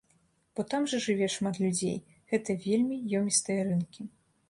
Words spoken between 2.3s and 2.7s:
гэта